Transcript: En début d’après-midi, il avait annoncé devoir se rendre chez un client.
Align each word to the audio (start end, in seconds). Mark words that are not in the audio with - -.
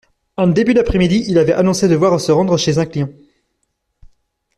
En 0.35 0.47
début 0.47 0.73
d’après-midi, 0.73 1.25
il 1.27 1.37
avait 1.37 1.53
annoncé 1.53 1.87
devoir 1.87 2.19
se 2.19 2.31
rendre 2.31 2.57
chez 2.57 2.79
un 2.79 2.87
client. 2.87 3.09